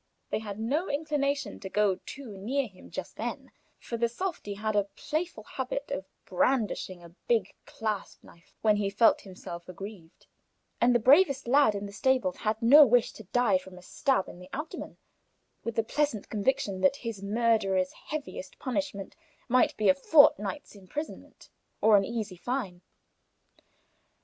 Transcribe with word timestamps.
They 0.31 0.39
had 0.39 0.57
no 0.59 0.89
inclination 0.89 1.59
to 1.59 1.69
go 1.69 1.99
too 2.07 2.35
near 2.35 2.65
him 2.65 2.89
just 2.89 3.17
then, 3.17 3.51
for 3.77 3.97
the 3.97 4.09
softy 4.09 4.55
had 4.55 4.75
a 4.75 4.85
playful 4.95 5.43
habit 5.43 5.91
of 5.91 6.07
brandishing 6.25 7.03
a 7.03 7.13
big 7.27 7.53
clasp 7.67 8.23
knife 8.23 8.55
when 8.63 8.77
he 8.77 8.89
felt 8.89 9.21
himself 9.21 9.69
aggrieved, 9.69 10.25
and 10.81 10.95
the 10.95 10.99
bravest 10.99 11.47
lad 11.47 11.75
in 11.75 11.85
the 11.85 11.91
stables 11.93 12.37
had 12.37 12.63
no 12.63 12.83
wish 12.83 13.11
to 13.13 13.25
die 13.25 13.59
from 13.59 13.77
a 13.77 13.83
stab 13.83 14.27
in 14.27 14.39
the 14.39 14.49
abdomen, 14.55 14.97
with 15.63 15.75
the 15.75 15.83
pleasant 15.83 16.29
conviction 16.31 16.81
that 16.81 16.95
his 17.05 17.21
murderer's 17.21 17.91
heaviest 18.07 18.57
punishment 18.57 19.15
might 19.47 19.77
be 19.77 19.87
a 19.87 19.93
fortnight's 19.93 20.73
imprisonment 20.73 21.51
or 21.79 21.95
an 21.95 22.03
easy 22.05 22.37
fine. 22.37 22.81